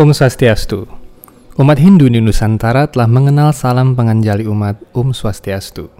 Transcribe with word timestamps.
Om 0.00 0.16
Swastiastu. 0.16 0.88
Umat 1.60 1.76
Hindu 1.76 2.08
di 2.08 2.24
Nusantara 2.24 2.88
telah 2.88 3.04
mengenal 3.04 3.52
salam 3.52 3.92
penganjali 3.92 4.48
umat 4.48 4.80
Om 4.96 5.12
Swastiastu. 5.12 5.92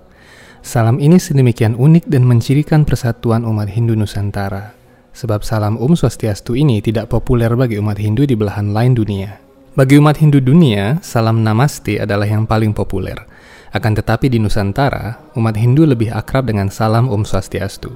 Salam 0.64 0.96
ini 0.96 1.20
sedemikian 1.20 1.76
unik 1.76 2.08
dan 2.08 2.24
mencirikan 2.24 2.88
persatuan 2.88 3.44
umat 3.44 3.68
Hindu 3.68 3.92
Nusantara. 3.92 4.72
Sebab 5.12 5.44
salam 5.44 5.76
Om 5.76 6.00
Swastiastu 6.00 6.56
ini 6.56 6.80
tidak 6.80 7.12
populer 7.12 7.52
bagi 7.52 7.76
umat 7.76 8.00
Hindu 8.00 8.24
di 8.24 8.32
belahan 8.32 8.72
lain 8.72 8.96
dunia. 8.96 9.36
Bagi 9.76 10.00
umat 10.00 10.16
Hindu 10.16 10.40
dunia, 10.40 10.96
salam 11.04 11.44
Namaste 11.44 12.00
adalah 12.00 12.24
yang 12.24 12.48
paling 12.48 12.72
populer. 12.72 13.20
Akan 13.68 13.92
tetapi 13.92 14.32
di 14.32 14.40
Nusantara, 14.40 15.28
umat 15.36 15.60
Hindu 15.60 15.84
lebih 15.84 16.08
akrab 16.08 16.48
dengan 16.48 16.72
salam 16.72 17.04
Om 17.04 17.28
Swastiastu. 17.28 17.92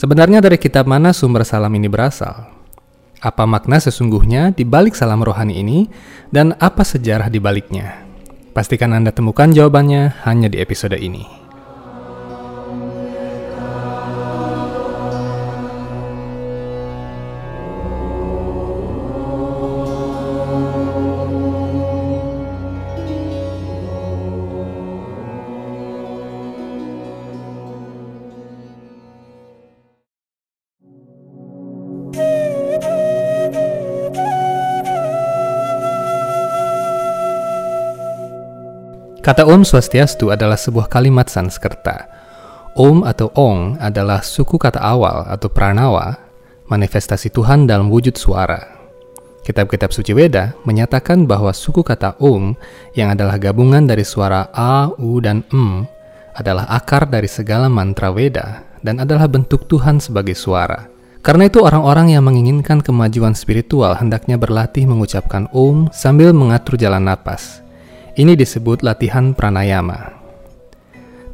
Sebenarnya 0.00 0.40
dari 0.40 0.56
kitab 0.56 0.88
mana 0.88 1.12
sumber 1.12 1.44
salam 1.44 1.76
ini 1.76 1.92
berasal? 1.92 2.63
Apa 3.24 3.48
makna 3.48 3.80
sesungguhnya 3.80 4.52
di 4.52 4.68
balik 4.68 4.92
salam 4.92 5.24
rohani 5.24 5.56
ini 5.56 5.88
dan 6.28 6.52
apa 6.60 6.84
sejarah 6.84 7.32
di 7.32 7.40
baliknya? 7.40 8.04
Pastikan 8.52 8.92
Anda 8.92 9.16
temukan 9.16 9.48
jawabannya 9.48 10.28
hanya 10.28 10.52
di 10.52 10.60
episode 10.60 11.00
ini. 11.00 11.43
Kata 39.24 39.48
Om 39.48 39.64
Swastiastu 39.64 40.28
adalah 40.28 40.60
sebuah 40.60 40.84
kalimat 40.84 41.32
Sanskerta. 41.32 42.12
Om 42.76 43.08
atau 43.08 43.32
Ong 43.32 43.80
adalah 43.80 44.20
suku 44.20 44.60
kata 44.60 44.84
awal 44.84 45.24
atau 45.24 45.48
pranawa, 45.48 46.20
manifestasi 46.68 47.32
Tuhan 47.32 47.64
dalam 47.64 47.88
wujud 47.88 48.20
suara. 48.20 48.60
Kitab-kitab 49.40 49.96
suci 49.96 50.12
Weda 50.12 50.52
menyatakan 50.68 51.24
bahwa 51.24 51.56
suku 51.56 51.80
kata 51.80 52.20
Om 52.20 52.52
yang 52.92 53.16
adalah 53.16 53.40
gabungan 53.40 53.88
dari 53.88 54.04
suara 54.04 54.52
A, 54.52 54.92
U, 55.00 55.24
dan 55.24 55.40
M 55.56 55.88
adalah 56.36 56.68
akar 56.68 57.08
dari 57.08 57.24
segala 57.24 57.72
mantra 57.72 58.12
Weda 58.12 58.60
dan 58.84 59.00
adalah 59.00 59.24
bentuk 59.24 59.64
Tuhan 59.72 60.04
sebagai 60.04 60.36
suara. 60.36 60.84
Karena 61.24 61.48
itu 61.48 61.64
orang-orang 61.64 62.12
yang 62.12 62.28
menginginkan 62.28 62.84
kemajuan 62.84 63.32
spiritual 63.32 63.96
hendaknya 63.96 64.36
berlatih 64.36 64.84
mengucapkan 64.84 65.48
Om 65.48 65.88
sambil 65.96 66.36
mengatur 66.36 66.76
jalan 66.76 67.08
napas– 67.08 67.63
ini 68.14 68.38
disebut 68.38 68.86
latihan 68.86 69.34
pranayama. 69.34 70.14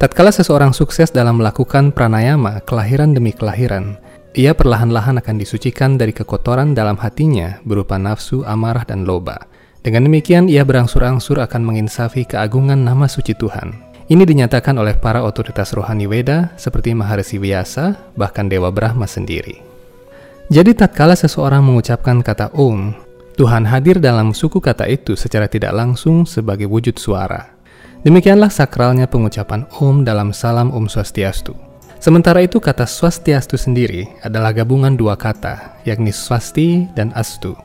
Tatkala 0.01 0.33
seseorang 0.33 0.73
sukses 0.73 1.13
dalam 1.13 1.37
melakukan 1.37 1.93
pranayama 1.93 2.65
kelahiran 2.65 3.13
demi 3.13 3.29
kelahiran, 3.29 4.01
ia 4.33 4.57
perlahan-lahan 4.57 5.21
akan 5.21 5.35
disucikan 5.37 5.99
dari 5.99 6.09
kekotoran 6.09 6.73
dalam 6.73 6.97
hatinya 6.97 7.61
berupa 7.67 8.01
nafsu, 8.01 8.41
amarah, 8.47 8.81
dan 8.81 9.05
loba. 9.05 9.45
Dengan 9.85 10.09
demikian, 10.09 10.49
ia 10.49 10.65
berangsur-angsur 10.65 11.37
akan 11.37 11.61
menginsafi 11.61 12.25
keagungan 12.25 12.81
nama 12.81 13.05
suci 13.05 13.37
Tuhan. 13.37 13.93
Ini 14.09 14.25
dinyatakan 14.25 14.75
oleh 14.81 14.97
para 14.97 15.21
otoritas 15.21 15.71
rohani 15.77 16.09
Weda 16.09 16.51
seperti 16.57 16.97
Maharisi 16.97 17.37
Vyasa, 17.37 18.11
bahkan 18.17 18.49
Dewa 18.49 18.73
Brahma 18.73 19.05
sendiri. 19.05 19.61
Jadi 20.51 20.75
tatkala 20.75 21.15
seseorang 21.15 21.63
mengucapkan 21.63 22.19
kata 22.19 22.51
Om, 22.57 22.91
Tuhan 23.41 23.65
hadir 23.65 23.97
dalam 23.97 24.37
suku 24.37 24.61
kata 24.61 24.85
itu 24.85 25.17
secara 25.17 25.49
tidak 25.49 25.73
langsung 25.73 26.29
sebagai 26.29 26.69
wujud 26.69 27.01
suara. 27.01 27.57
Demikianlah 28.05 28.53
sakralnya 28.53 29.09
pengucapan 29.09 29.65
Om 29.81 30.05
dalam 30.05 30.29
salam 30.29 30.69
Om 30.69 30.85
Swastiastu. 30.85 31.57
Sementara 31.97 32.45
itu 32.45 32.61
kata 32.61 32.85
Swastiastu 32.85 33.57
sendiri 33.57 34.05
adalah 34.21 34.53
gabungan 34.53 34.93
dua 34.93 35.17
kata, 35.17 35.81
yakni 35.89 36.13
Swasti 36.13 36.85
dan 36.93 37.09
Astu. 37.17 37.57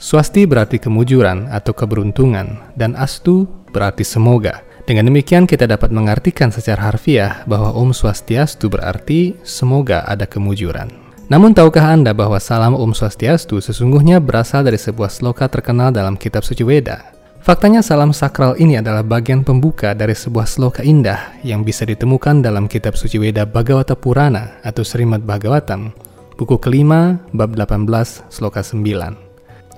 Swasti 0.00 0.48
berarti 0.48 0.80
kemujuran 0.80 1.52
atau 1.52 1.76
keberuntungan, 1.76 2.72
dan 2.72 2.96
Astu 2.96 3.44
berarti 3.68 4.08
semoga. 4.08 4.64
Dengan 4.88 5.12
demikian 5.12 5.44
kita 5.44 5.68
dapat 5.68 5.92
mengartikan 5.92 6.48
secara 6.48 6.88
harfiah 6.88 7.44
bahwa 7.44 7.76
Om 7.76 7.92
Swastiastu 7.92 8.72
berarti 8.72 9.36
semoga 9.44 10.08
ada 10.08 10.24
kemujuran. 10.24 11.01
Namun 11.32 11.56
tahukah 11.56 11.96
Anda 11.96 12.12
bahwa 12.12 12.36
salam 12.36 12.76
Om 12.76 12.92
Swastiastu 12.92 13.56
sesungguhnya 13.56 14.20
berasal 14.20 14.68
dari 14.68 14.76
sebuah 14.76 15.08
sloka 15.08 15.48
terkenal 15.48 15.88
dalam 15.88 16.12
kitab 16.20 16.44
suci 16.44 16.60
Weda? 16.60 17.08
Faktanya 17.40 17.80
salam 17.80 18.12
sakral 18.12 18.52
ini 18.60 18.76
adalah 18.76 19.00
bagian 19.00 19.40
pembuka 19.40 19.96
dari 19.96 20.12
sebuah 20.12 20.44
sloka 20.44 20.84
indah 20.84 21.32
yang 21.40 21.64
bisa 21.64 21.88
ditemukan 21.88 22.44
dalam 22.44 22.68
kitab 22.68 23.00
suci 23.00 23.16
Weda 23.16 23.48
Bhagavata 23.48 23.96
Purana 23.96 24.60
atau 24.60 24.84
Srimad 24.84 25.24
Bhagavatam, 25.24 25.96
buku 26.36 26.60
kelima, 26.60 27.24
bab 27.32 27.56
18, 27.56 28.28
sloka 28.28 28.60
9. 28.60 28.84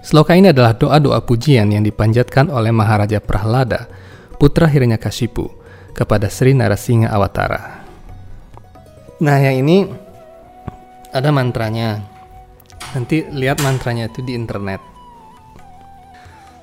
Sloka 0.03 0.35
ini 0.35 0.51
adalah 0.51 0.75
doa-doa 0.75 1.23
pujian 1.23 1.71
yang 1.71 1.87
dipanjatkan 1.87 2.51
oleh 2.51 2.75
Maharaja 2.75 3.23
Prahlada, 3.23 3.87
putra 4.43 4.67
Hiranyakashipu, 4.67 5.55
kepada 5.95 6.27
Sri 6.27 6.51
Narasingha 6.51 7.15
Awatara. 7.15 7.87
Nah, 9.23 9.39
yang 9.39 9.63
ini 9.63 10.04
ada 11.15 11.31
mantranya. 11.31 12.03
Nanti 12.93 13.23
lihat 13.31 13.63
mantranya 13.63 14.11
itu 14.11 14.21
di 14.27 14.35
internet. 14.35 14.83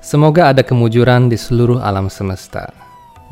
Semoga 0.04 0.52
ada 0.52 0.60
kemujuran 0.60 1.32
di 1.32 1.40
seluruh 1.40 1.80
alam 1.80 2.12
semesta, 2.12 2.68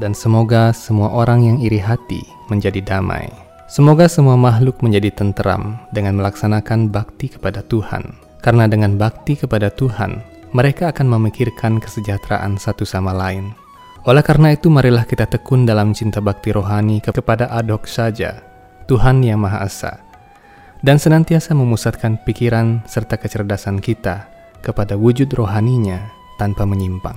dan 0.00 0.16
semoga 0.16 0.72
semua 0.72 1.12
orang 1.12 1.44
yang 1.44 1.58
iri 1.60 1.76
hati 1.76 2.24
menjadi 2.48 2.80
damai. 2.80 3.28
Semoga 3.68 4.08
semua 4.10 4.34
makhluk 4.34 4.82
menjadi 4.82 5.14
tenteram 5.14 5.78
dengan 5.94 6.18
melaksanakan 6.18 6.90
bakti 6.90 7.30
kepada 7.30 7.62
Tuhan, 7.68 8.16
karena 8.42 8.66
dengan 8.66 8.96
bakti 8.96 9.36
kepada 9.38 9.70
Tuhan, 9.70 10.24
mereka 10.50 10.90
akan 10.90 11.06
memikirkan 11.06 11.78
kesejahteraan 11.78 12.58
satu 12.58 12.82
sama 12.82 13.14
lain. 13.14 13.54
Oleh 14.08 14.24
karena 14.24 14.56
itu, 14.56 14.72
marilah 14.72 15.04
kita 15.04 15.28
tekun 15.28 15.68
dalam 15.68 15.92
cinta 15.92 16.18
bakti 16.18 16.50
rohani 16.50 16.98
kepada 17.04 17.52
Adok 17.52 17.84
saja, 17.84 18.42
Tuhan 18.88 19.22
Yang 19.22 19.38
Maha 19.38 19.58
Esa, 19.68 19.92
dan 20.80 20.96
senantiasa 20.96 21.52
memusatkan 21.52 22.20
pikiran 22.24 22.84
serta 22.88 23.20
kecerdasan 23.20 23.80
kita 23.80 24.28
kepada 24.64 24.96
wujud 24.96 25.28
rohaninya 25.32 26.12
tanpa 26.40 26.64
menyimpang. 26.64 27.16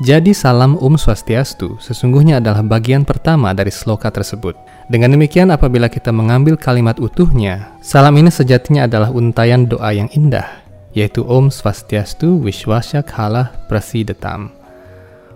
Jadi 0.00 0.32
salam 0.32 0.80
Om 0.80 0.96
Swastiastu 0.96 1.76
sesungguhnya 1.76 2.40
adalah 2.40 2.64
bagian 2.64 3.04
pertama 3.04 3.52
dari 3.52 3.68
sloka 3.68 4.08
tersebut. 4.08 4.56
Dengan 4.88 5.12
demikian 5.12 5.52
apabila 5.52 5.92
kita 5.92 6.08
mengambil 6.08 6.56
kalimat 6.56 6.96
utuhnya, 6.96 7.76
salam 7.84 8.16
ini 8.16 8.32
sejatinya 8.32 8.88
adalah 8.88 9.12
untayan 9.12 9.68
doa 9.68 9.92
yang 9.92 10.08
indah, 10.16 10.64
yaitu 10.96 11.20
Om 11.20 11.52
Swastiastu 11.52 12.40
Wishwasya 12.40 13.04
Khala 13.04 13.52
Prasidetam. 13.68 14.56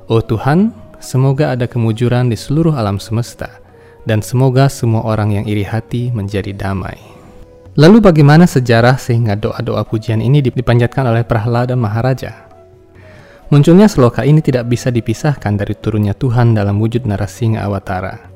Oh 0.08 0.24
Tuhan, 0.24 0.72
semoga 0.96 1.52
ada 1.52 1.68
kemujuran 1.68 2.32
di 2.32 2.36
seluruh 2.40 2.72
alam 2.72 2.96
semesta, 2.96 3.60
dan 4.08 4.24
semoga 4.24 4.72
semua 4.72 5.04
orang 5.04 5.36
yang 5.36 5.44
iri 5.44 5.68
hati 5.68 6.08
menjadi 6.08 6.56
damai. 6.56 7.13
Lalu 7.74 7.98
bagaimana 8.06 8.46
sejarah 8.46 8.94
sehingga 9.02 9.34
doa-doa 9.34 9.82
pujian 9.82 10.22
ini 10.22 10.38
dipanjatkan 10.38 11.10
oleh 11.10 11.26
Prahlada 11.26 11.74
Maharaja? 11.74 12.46
Munculnya 13.50 13.90
seloka 13.90 14.22
ini 14.22 14.38
tidak 14.38 14.70
bisa 14.70 14.94
dipisahkan 14.94 15.58
dari 15.58 15.74
turunnya 15.74 16.14
Tuhan 16.14 16.54
dalam 16.54 16.78
wujud 16.78 17.02
Narasingha 17.02 17.66
Awatara. 17.66 18.30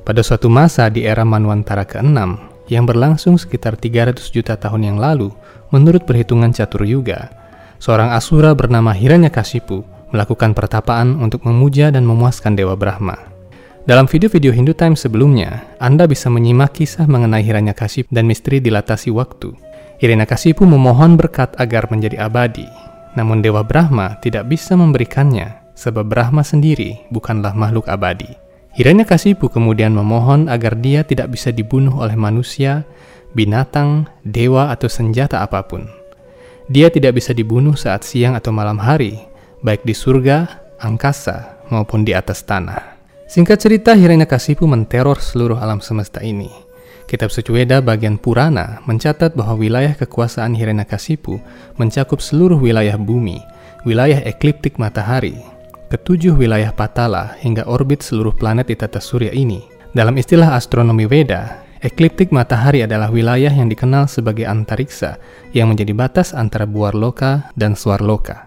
Pada 0.00 0.20
suatu 0.24 0.48
masa 0.48 0.88
di 0.88 1.04
era 1.04 1.28
Manwantara 1.28 1.84
ke-6, 1.84 2.16
yang 2.72 2.88
berlangsung 2.88 3.36
sekitar 3.36 3.76
300 3.76 4.32
juta 4.32 4.56
tahun 4.56 4.96
yang 4.96 4.96
lalu, 4.96 5.28
menurut 5.68 6.08
perhitungan 6.08 6.48
Catur 6.48 6.88
Yuga, 6.88 7.28
seorang 7.76 8.16
asura 8.16 8.56
bernama 8.56 8.96
Hiranyakashipu 8.96 9.84
melakukan 10.08 10.56
pertapaan 10.56 11.20
untuk 11.20 11.44
memuja 11.44 11.92
dan 11.92 12.08
memuaskan 12.08 12.56
Dewa 12.56 12.80
Brahma. 12.80 13.33
Dalam 13.84 14.08
video-video 14.08 14.48
Hindu 14.48 14.72
Times 14.72 15.04
sebelumnya, 15.04 15.60
Anda 15.76 16.08
bisa 16.08 16.32
menyimak 16.32 16.72
kisah 16.72 17.04
mengenai 17.04 17.44
Hiranyakashipu 17.44 18.08
dan 18.16 18.24
misteri 18.24 18.56
dilatasi 18.56 19.12
waktu. 19.12 19.52
Hiranyakashipu 20.00 20.64
memohon 20.64 21.20
berkat 21.20 21.52
agar 21.60 21.92
menjadi 21.92 22.24
abadi, 22.24 22.64
namun 23.12 23.44
Dewa 23.44 23.60
Brahma 23.60 24.16
tidak 24.24 24.48
bisa 24.48 24.72
memberikannya, 24.72 25.76
sebab 25.76 26.08
Brahma 26.08 26.40
sendiri 26.40 27.04
bukanlah 27.12 27.52
makhluk 27.52 27.84
abadi. 27.92 28.32
Hiranyakashipu 28.72 29.52
kemudian 29.52 29.92
memohon 29.92 30.48
agar 30.48 30.80
dia 30.80 31.04
tidak 31.04 31.36
bisa 31.36 31.52
dibunuh 31.52 31.92
oleh 32.00 32.16
manusia, 32.16 32.88
binatang, 33.36 34.08
dewa, 34.24 34.72
atau 34.72 34.88
senjata 34.88 35.44
apa 35.44 35.60
pun. 35.60 35.84
Dia 36.72 36.88
tidak 36.88 37.20
bisa 37.20 37.36
dibunuh 37.36 37.76
saat 37.76 38.00
siang 38.00 38.32
atau 38.32 38.48
malam 38.48 38.80
hari, 38.80 39.20
baik 39.60 39.84
di 39.84 39.92
surga, 39.92 40.72
angkasa, 40.80 41.68
maupun 41.68 42.00
di 42.00 42.16
atas 42.16 42.40
tanah. 42.48 42.93
Singkat 43.34 43.66
cerita, 43.66 43.98
Hiranyakasipu 43.98 44.62
menteror 44.62 45.18
seluruh 45.18 45.58
alam 45.58 45.82
semesta 45.82 46.22
ini. 46.22 46.46
Kitab 47.10 47.34
Suci 47.34 47.50
Weda 47.50 47.82
bagian 47.82 48.14
Purana 48.14 48.78
mencatat 48.86 49.34
bahwa 49.34 49.58
wilayah 49.58 49.90
kekuasaan 49.90 50.54
Hiranyakasipu 50.54 51.42
mencakup 51.74 52.22
seluruh 52.22 52.62
wilayah 52.62 52.94
bumi, 52.94 53.42
wilayah 53.82 54.22
ekliptik 54.22 54.78
matahari, 54.78 55.34
ketujuh 55.90 56.30
wilayah 56.38 56.70
patala 56.70 57.34
hingga 57.42 57.66
orbit 57.66 58.06
seluruh 58.06 58.30
planet 58.30 58.70
di 58.70 58.78
tata 58.78 59.02
surya 59.02 59.34
ini. 59.34 59.66
Dalam 59.90 60.14
istilah 60.14 60.54
astronomi 60.54 61.10
Weda, 61.10 61.66
ekliptik 61.82 62.30
matahari 62.30 62.86
adalah 62.86 63.10
wilayah 63.10 63.50
yang 63.50 63.66
dikenal 63.66 64.06
sebagai 64.06 64.46
antariksa 64.46 65.18
yang 65.50 65.74
menjadi 65.74 65.90
batas 65.90 66.38
antara 66.38 66.70
buar 66.70 66.94
loka 66.94 67.50
dan 67.58 67.74
suar 67.74 67.98
loka. 67.98 68.46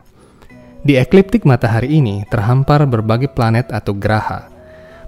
Di 0.79 0.95
ekliptik 0.95 1.43
matahari 1.43 1.99
ini 1.99 2.23
terhampar 2.31 2.87
berbagai 2.87 3.35
planet 3.35 3.67
atau 3.75 3.91
graha. 3.91 4.56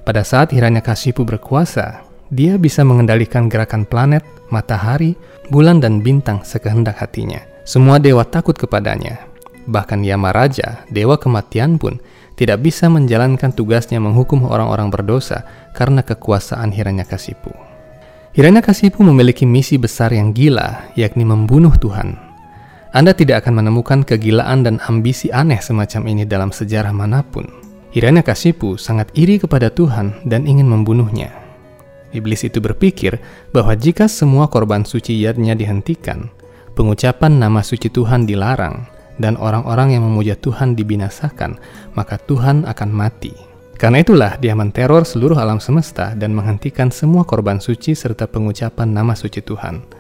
Pada 0.09 0.25
saat 0.25 0.49
Hiranyakasipu 0.49 1.21
berkuasa, 1.21 2.01
dia 2.33 2.57
bisa 2.57 2.81
mengendalikan 2.81 3.45
gerakan 3.45 3.85
planet, 3.85 4.25
matahari, 4.49 5.13
bulan, 5.53 5.77
dan 5.77 6.01
bintang 6.01 6.41
sekehendak 6.41 6.97
hatinya. 6.97 7.37
Semua 7.61 8.01
dewa 8.01 8.25
takut 8.25 8.57
kepadanya. 8.57 9.29
Bahkan 9.69 10.01
Yama 10.01 10.33
Raja, 10.33 10.81
dewa 10.89 11.13
kematian 11.21 11.77
pun, 11.77 12.01
tidak 12.41 12.65
bisa 12.65 12.89
menjalankan 12.89 13.53
tugasnya 13.53 14.01
menghukum 14.01 14.49
orang-orang 14.49 14.89
berdosa 14.89 15.45
karena 15.77 16.01
kekuasaan 16.01 16.73
Hiranyakasipu. 16.73 17.53
Hiranyakasipu 18.33 19.05
memiliki 19.05 19.45
misi 19.45 19.77
besar 19.77 20.09
yang 20.09 20.33
gila, 20.33 20.89
yakni 20.97 21.21
membunuh 21.21 21.77
Tuhan. 21.77 22.17
Anda 22.97 23.13
tidak 23.13 23.45
akan 23.45 23.61
menemukan 23.61 24.01
kegilaan 24.01 24.65
dan 24.65 24.81
ambisi 24.89 25.29
aneh 25.29 25.61
semacam 25.61 26.01
ini 26.09 26.25
dalam 26.25 26.49
sejarah 26.49 26.97
mana 26.97 27.21
pun. 27.21 27.58
Hiranyakasipu 27.89 28.77
sangat 28.77 29.09
iri 29.17 29.41
kepada 29.41 29.73
Tuhan 29.73 30.21
dan 30.29 30.45
ingin 30.45 30.69
membunuhnya. 30.69 31.33
Iblis 32.13 32.45
itu 32.45 32.61
berpikir 32.61 33.17
bahwa 33.49 33.73
jika 33.73 34.05
semua 34.05 34.45
korban 34.49 34.85
suci 34.85 35.17
yadnya 35.17 35.57
dihentikan, 35.57 36.29
pengucapan 36.77 37.41
nama 37.41 37.65
suci 37.65 37.89
Tuhan 37.89 38.29
dilarang, 38.29 38.85
dan 39.19 39.35
orang-orang 39.41 39.97
yang 39.97 40.05
memuja 40.05 40.37
Tuhan 40.37 40.73
dibinasakan, 40.73 41.59
maka 41.93 42.15
Tuhan 42.17 42.65
akan 42.69 42.89
mati. 42.89 43.33
Karena 43.79 44.03
itulah 44.03 44.35
dia 44.37 44.53
menteror 44.53 45.07
seluruh 45.07 45.39
alam 45.39 45.57
semesta 45.57 46.11
dan 46.13 46.35
menghentikan 46.35 46.91
semua 46.91 47.23
korban 47.23 47.63
suci 47.63 47.95
serta 47.95 48.27
pengucapan 48.27 48.91
nama 48.91 49.15
suci 49.15 49.39
Tuhan. 49.39 49.98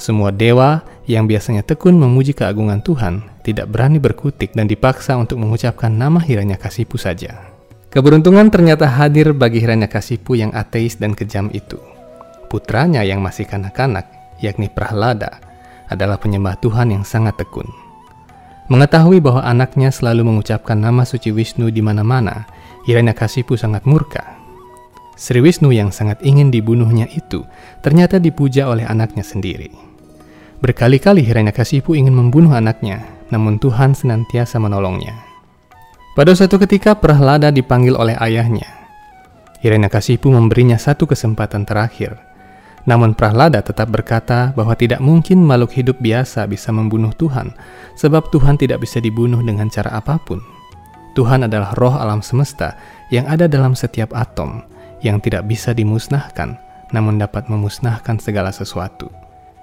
Semua 0.00 0.32
dewa 0.32 0.80
yang 1.04 1.28
biasanya 1.28 1.60
tekun 1.60 2.00
memuji 2.00 2.32
keagungan 2.32 2.80
Tuhan 2.80 3.20
tidak 3.44 3.68
berani 3.68 4.00
berkutik 4.00 4.56
dan 4.56 4.64
dipaksa 4.64 5.12
untuk 5.20 5.36
mengucapkan 5.36 5.92
nama 5.92 6.24
hiranya 6.24 6.56
Kasipu 6.56 6.96
saja. 6.96 7.52
Keberuntungan 7.92 8.48
ternyata 8.48 8.86
hadir 8.86 9.34
bagi 9.34 9.58
Hiranyakasipu 9.58 10.38
yang 10.38 10.54
ateis 10.54 10.94
dan 10.94 11.10
kejam 11.10 11.50
itu. 11.50 11.76
Putranya 12.46 13.02
yang 13.02 13.18
masih 13.18 13.50
kanak-kanak, 13.50 14.06
yakni 14.38 14.70
Prahlada, 14.70 15.42
adalah 15.90 16.14
penyembah 16.16 16.54
Tuhan 16.62 16.94
yang 16.94 17.02
sangat 17.02 17.42
tekun. 17.42 17.66
Mengetahui 18.70 19.18
bahwa 19.18 19.42
anaknya 19.42 19.90
selalu 19.90 20.22
mengucapkan 20.22 20.78
nama 20.78 21.02
suci 21.02 21.34
Wisnu 21.34 21.74
di 21.74 21.82
mana-mana, 21.82 22.46
Hiranyakasipu 22.86 23.58
sangat 23.58 23.82
murka. 23.82 24.38
Sri 25.18 25.42
Wisnu 25.42 25.74
yang 25.74 25.90
sangat 25.90 26.22
ingin 26.22 26.54
dibunuhnya 26.54 27.10
itu 27.10 27.42
ternyata 27.82 28.22
dipuja 28.22 28.70
oleh 28.70 28.86
anaknya 28.86 29.26
sendiri. 29.26 29.89
Berkali-kali 30.60 31.24
Hiranyakasipu 31.24 31.96
ingin 31.96 32.12
membunuh 32.12 32.52
anaknya, 32.52 33.00
namun 33.32 33.56
Tuhan 33.56 33.96
senantiasa 33.96 34.60
menolongnya. 34.60 35.16
Pada 36.12 36.36
suatu 36.36 36.60
ketika 36.60 36.92
Prahlada 36.92 37.48
dipanggil 37.48 37.96
oleh 37.96 38.12
ayahnya. 38.20 38.68
Hiranyakasipu 39.64 40.28
memberinya 40.28 40.76
satu 40.76 41.08
kesempatan 41.08 41.64
terakhir. 41.64 42.12
Namun 42.84 43.16
Prahlada 43.16 43.64
tetap 43.64 43.88
berkata 43.88 44.52
bahwa 44.52 44.76
tidak 44.76 45.00
mungkin 45.00 45.40
makhluk 45.40 45.72
hidup 45.80 45.96
biasa 45.96 46.44
bisa 46.44 46.68
membunuh 46.76 47.16
Tuhan, 47.16 47.56
sebab 47.96 48.28
Tuhan 48.28 48.60
tidak 48.60 48.84
bisa 48.84 49.00
dibunuh 49.00 49.40
dengan 49.40 49.72
cara 49.72 49.96
apa 49.96 50.20
pun. 50.20 50.44
Tuhan 51.16 51.48
adalah 51.48 51.72
roh 51.80 51.96
alam 51.96 52.20
semesta 52.20 52.76
yang 53.08 53.24
ada 53.24 53.48
dalam 53.48 53.72
setiap 53.72 54.12
atom, 54.12 54.60
yang 55.00 55.24
tidak 55.24 55.48
bisa 55.48 55.72
dimusnahkan, 55.72 56.60
namun 56.92 57.16
dapat 57.16 57.48
memusnahkan 57.48 58.20
segala 58.20 58.52
sesuatu. 58.52 59.19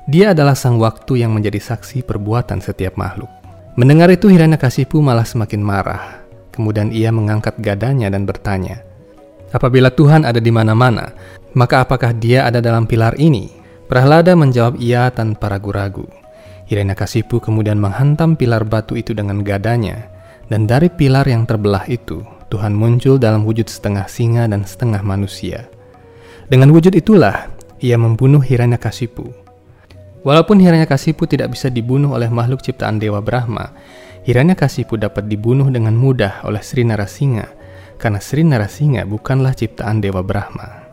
Dia 0.08 0.32
adalah 0.32 0.56
sang 0.56 0.80
waktu 0.80 1.20
yang 1.22 1.36
menjadi 1.36 1.60
saksi 1.60 2.08
perbuatan 2.08 2.64
setiap 2.64 2.96
makhluk. 2.96 3.28
Mendengar 3.76 4.08
itu 4.08 4.32
Hiranyakasipu 4.32 5.04
malah 5.04 5.28
semakin 5.28 5.62
marah 5.62 6.28
Kemudian 6.58 6.90
ia 6.90 7.14
mengangkat 7.14 7.54
gadanya 7.62 8.10
dan 8.10 8.26
bertanya, 8.26 8.82
Apabila 9.54 9.94
Tuhan 9.94 10.26
ada 10.26 10.42
di 10.42 10.50
mana-mana, 10.50 11.14
maka 11.54 11.86
apakah 11.86 12.18
dia 12.18 12.50
ada 12.50 12.58
dalam 12.58 12.90
pilar 12.90 13.14
ini? 13.22 13.54
Prahlada 13.86 14.34
menjawab 14.34 14.82
iya 14.82 15.08
tanpa 15.14 15.54
ragu-ragu. 15.54 16.10
Hiranyakasipu 16.66 17.40
kemudian 17.40 17.78
menghantam 17.78 18.34
pilar 18.34 18.66
batu 18.66 18.98
itu 18.98 19.14
dengan 19.14 19.46
gadanya, 19.46 20.10
dan 20.50 20.66
dari 20.66 20.90
pilar 20.92 21.30
yang 21.30 21.46
terbelah 21.46 21.86
itu, 21.88 22.26
Tuhan 22.52 22.74
muncul 22.76 23.22
dalam 23.22 23.46
wujud 23.46 23.70
setengah 23.70 24.10
singa 24.10 24.50
dan 24.50 24.66
setengah 24.66 25.00
manusia. 25.06 25.70
Dengan 26.50 26.74
wujud 26.74 26.92
itulah, 26.92 27.54
ia 27.80 27.96
membunuh 28.02 28.42
Hiranyakasipu. 28.42 29.47
Walaupun 30.26 30.58
Hiranyakasipu 30.58 31.30
tidak 31.30 31.54
bisa 31.54 31.70
dibunuh 31.70 32.18
oleh 32.18 32.30
makhluk 32.32 32.66
ciptaan 32.66 32.98
Dewa 32.98 33.22
Brahma, 33.22 33.74
Hiranyakasipu 34.26 34.98
dapat 35.00 35.30
dibunuh 35.32 35.70
dengan 35.72 35.96
mudah 35.96 36.44
oleh 36.44 36.60
Sri 36.60 36.84
Narasingha 36.84 37.48
karena 37.98 38.22
Sri 38.22 38.46
Narasingha 38.46 39.06
bukanlah 39.08 39.56
ciptaan 39.56 40.04
Dewa 40.04 40.22
Brahma. 40.22 40.88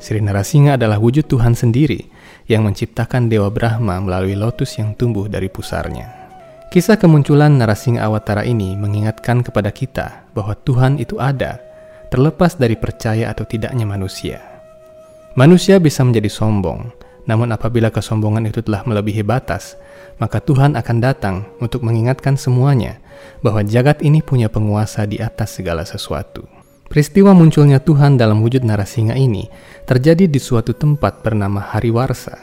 Sri 0.00 0.18
Narasingha 0.18 0.80
adalah 0.80 0.96
wujud 0.96 1.28
Tuhan 1.28 1.52
sendiri 1.52 2.08
yang 2.48 2.64
menciptakan 2.64 3.28
Dewa 3.28 3.52
Brahma 3.52 4.00
melalui 4.00 4.32
lotus 4.32 4.80
yang 4.80 4.96
tumbuh 4.96 5.28
dari 5.28 5.52
pusarnya. 5.52 6.08
Kisah 6.72 6.96
kemunculan 6.96 7.58
Narasingha 7.58 8.06
Awatara 8.06 8.46
ini 8.46 8.78
mengingatkan 8.78 9.44
kepada 9.44 9.68
kita 9.74 10.24
bahwa 10.32 10.54
Tuhan 10.54 11.02
itu 11.02 11.18
ada, 11.18 11.60
terlepas 12.08 12.56
dari 12.56 12.78
percaya 12.78 13.28
atau 13.28 13.44
tidaknya 13.44 13.84
manusia. 13.84 14.40
Manusia 15.36 15.76
bisa 15.82 16.00
menjadi 16.02 16.30
sombong, 16.32 16.90
namun 17.30 17.54
apabila 17.54 17.94
kesombongan 17.94 18.50
itu 18.50 18.58
telah 18.66 18.82
melebihi 18.82 19.22
batas, 19.22 19.78
maka 20.18 20.42
Tuhan 20.42 20.74
akan 20.74 20.96
datang 20.98 21.46
untuk 21.62 21.86
mengingatkan 21.86 22.34
semuanya 22.34 22.98
bahwa 23.38 23.62
jagat 23.62 24.02
ini 24.02 24.18
punya 24.18 24.50
penguasa 24.50 25.06
di 25.06 25.22
atas 25.22 25.62
segala 25.62 25.86
sesuatu. 25.86 26.42
Peristiwa 26.90 27.30
munculnya 27.30 27.78
Tuhan 27.78 28.18
dalam 28.18 28.42
wujud 28.42 28.66
narasinga 28.66 29.14
ini 29.14 29.46
terjadi 29.86 30.26
di 30.26 30.42
suatu 30.42 30.74
tempat 30.74 31.22
bernama 31.22 31.62
Hariwarsa. 31.62 32.34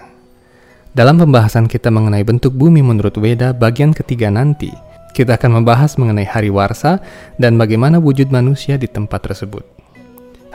Dalam 0.96 1.20
pembahasan 1.20 1.68
kita 1.68 1.92
mengenai 1.92 2.24
bentuk 2.24 2.56
bumi 2.56 2.80
menurut 2.80 3.20
Weda 3.20 3.52
bagian 3.52 3.92
ketiga 3.92 4.32
nanti, 4.32 4.72
kita 5.12 5.36
akan 5.36 5.62
membahas 5.62 6.00
mengenai 6.00 6.24
Hariwarsa 6.24 7.04
dan 7.36 7.60
bagaimana 7.60 8.00
wujud 8.00 8.32
manusia 8.32 8.80
di 8.80 8.88
tempat 8.88 9.28
tersebut. 9.28 9.68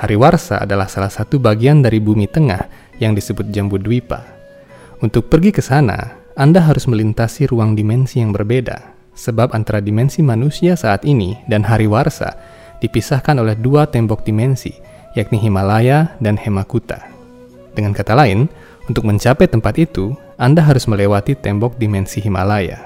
Hariwarsa 0.00 0.64
adalah 0.64 0.88
salah 0.88 1.12
satu 1.12 1.36
bagian 1.36 1.84
dari 1.84 2.00
bumi 2.00 2.26
tengah 2.26 2.91
yang 3.02 3.18
disebut 3.18 3.50
Jambu 3.50 3.82
Dwipa. 3.82 4.22
Untuk 5.02 5.26
pergi 5.26 5.50
ke 5.50 5.58
sana, 5.58 6.22
anda 6.38 6.62
harus 6.62 6.86
melintasi 6.86 7.50
ruang 7.50 7.74
dimensi 7.74 8.22
yang 8.22 8.30
berbeda, 8.30 8.94
sebab 9.18 9.50
antara 9.52 9.82
dimensi 9.82 10.22
manusia 10.22 10.78
saat 10.78 11.02
ini 11.02 11.34
dan 11.50 11.66
hari 11.66 11.90
warsa 11.90 12.38
dipisahkan 12.78 13.36
oleh 13.42 13.58
dua 13.58 13.90
tembok 13.90 14.22
dimensi, 14.22 14.70
yakni 15.18 15.42
Himalaya 15.42 16.14
dan 16.22 16.38
Hemakuta. 16.38 17.02
Dengan 17.74 17.90
kata 17.90 18.14
lain, 18.14 18.46
untuk 18.86 19.02
mencapai 19.02 19.50
tempat 19.50 19.74
itu, 19.82 20.14
Anda 20.38 20.62
harus 20.62 20.86
melewati 20.86 21.34
tembok 21.34 21.74
dimensi 21.76 22.22
Himalaya. 22.22 22.80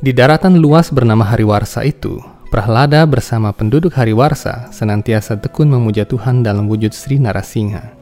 Di 0.00 0.16
daratan 0.16 0.56
luas 0.56 0.88
bernama 0.88 1.28
Hariwarsa 1.28 1.84
itu, 1.84 2.18
Prahlada 2.50 3.06
bersama 3.06 3.54
penduduk 3.54 3.94
Hariwarsa 3.94 4.74
senantiasa 4.74 5.38
tekun 5.38 5.70
memuja 5.70 6.02
Tuhan 6.02 6.42
dalam 6.42 6.66
wujud 6.66 6.90
Sri 6.90 7.22
Narasingha. 7.22 7.99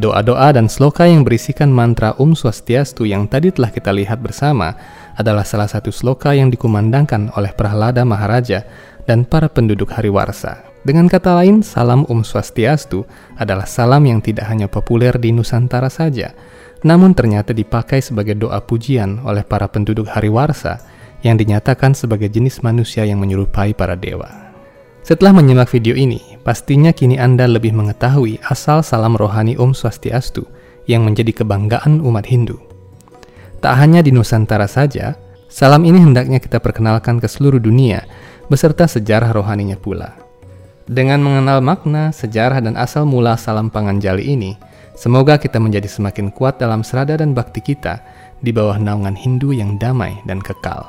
Doa-doa 0.00 0.56
dan 0.56 0.72
sloka 0.72 1.04
yang 1.04 1.20
berisikan 1.20 1.68
mantra 1.68 2.16
Om 2.16 2.32
Swastiastu 2.32 3.04
yang 3.04 3.28
tadi 3.28 3.52
telah 3.52 3.68
kita 3.68 3.92
lihat 3.92 4.24
bersama 4.24 4.72
adalah 5.20 5.44
salah 5.44 5.68
satu 5.68 5.92
sloka 5.92 6.32
yang 6.32 6.48
dikumandangkan 6.48 7.28
oleh 7.36 7.52
Prahlada 7.52 8.00
Maharaja 8.00 8.64
dan 9.04 9.28
para 9.28 9.52
penduduk 9.52 9.92
Hariwarsa. 9.92 10.64
Dengan 10.82 11.12
kata 11.12 11.36
lain, 11.36 11.60
salam 11.60 12.08
Om 12.08 12.24
Swastiastu 12.24 13.04
adalah 13.36 13.68
salam 13.68 14.08
yang 14.08 14.24
tidak 14.24 14.48
hanya 14.48 14.64
populer 14.64 15.12
di 15.20 15.28
Nusantara 15.28 15.92
saja, 15.92 16.32
namun 16.80 17.12
ternyata 17.12 17.52
dipakai 17.52 18.00
sebagai 18.00 18.34
doa 18.34 18.64
pujian 18.64 19.20
oleh 19.28 19.44
para 19.44 19.68
penduduk 19.68 20.08
Hariwarsa 20.08 20.80
yang 21.20 21.36
dinyatakan 21.36 21.92
sebagai 21.92 22.32
jenis 22.32 22.64
manusia 22.64 23.04
yang 23.04 23.20
menyerupai 23.20 23.76
para 23.76 23.92
dewa. 23.92 24.51
Setelah 25.02 25.34
menyimak 25.34 25.66
video 25.66 25.98
ini, 25.98 26.38
pastinya 26.46 26.94
kini 26.94 27.18
Anda 27.18 27.50
lebih 27.50 27.74
mengetahui 27.74 28.38
asal 28.46 28.86
salam 28.86 29.18
rohani 29.18 29.58
Om 29.58 29.74
Swastiastu 29.74 30.46
yang 30.86 31.02
menjadi 31.02 31.42
kebanggaan 31.42 31.98
umat 31.98 32.22
Hindu. 32.30 32.62
Tak 33.58 33.82
hanya 33.82 33.98
di 34.06 34.14
Nusantara 34.14 34.70
saja, 34.70 35.18
salam 35.50 35.82
ini 35.82 35.98
hendaknya 35.98 36.38
kita 36.38 36.62
perkenalkan 36.62 37.18
ke 37.18 37.26
seluruh 37.26 37.58
dunia 37.58 38.06
beserta 38.46 38.86
sejarah 38.86 39.34
rohaninya 39.34 39.74
pula. 39.74 40.14
Dengan 40.86 41.18
mengenal 41.18 41.58
makna, 41.58 42.14
sejarah, 42.14 42.62
dan 42.62 42.78
asal 42.78 43.02
mula 43.02 43.34
salam 43.34 43.74
pangan 43.74 43.98
jali 43.98 44.38
ini, 44.38 44.54
semoga 44.94 45.34
kita 45.34 45.58
menjadi 45.58 45.90
semakin 45.90 46.30
kuat 46.30 46.62
dalam 46.62 46.86
serada 46.86 47.18
dan 47.18 47.34
bakti 47.34 47.58
kita 47.58 47.98
di 48.38 48.54
bawah 48.54 48.78
naungan 48.78 49.18
Hindu 49.18 49.50
yang 49.50 49.82
damai 49.82 50.14
dan 50.30 50.38
kekal. 50.38 50.86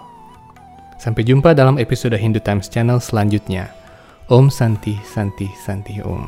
Sampai 1.02 1.26
jumpa 1.26 1.58
dalam 1.58 1.82
episode 1.82 2.14
Hindu 2.14 2.38
Times 2.46 2.70
Channel 2.70 3.02
selanjutnya. 3.02 3.83
Om 4.30 4.50
Santi 4.50 4.98
Santi 5.04 5.50
Santi 5.66 6.02
Om. 6.02 6.28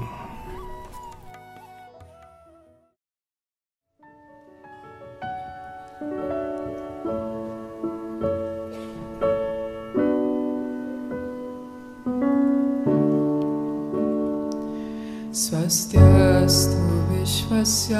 स्वस्त्यस्तु 15.35 16.83
विश्वस्य 17.11 17.95